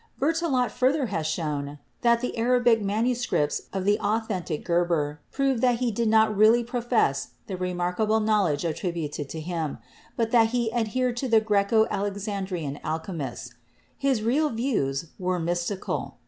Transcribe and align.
Berthelot 0.19 0.71
further 0.71 1.05
has 1.13 1.27
shown 1.27 1.77
that 2.01 2.21
the 2.21 2.35
Arabic 2.35 2.79
manu 2.81 3.09
30 3.13 3.13
CHEMISTRY 3.13 3.13
scripts 3.23 3.61
of 3.71 3.85
the 3.85 3.99
authentic 3.99 4.65
Geber 4.65 5.19
prove 5.31 5.61
that 5.61 5.75
he 5.75 5.91
did 5.91 6.07
not 6.09 6.35
really 6.35 6.63
profess 6.63 7.33
the 7.45 7.55
remarkable 7.55 8.19
knowledge 8.19 8.65
attributed 8.65 9.29
to 9.29 9.39
him, 9.39 9.77
but 10.17 10.31
that 10.31 10.47
he 10.47 10.73
adhered 10.73 11.17
to 11.17 11.27
the 11.29 11.39
Greco 11.39 11.85
Alexandrian 11.91 12.79
alchemists. 12.83 13.53
His 13.95 14.23
real 14.23 14.49
views 14.49 15.09
were 15.19 15.37
mystical. 15.39 16.17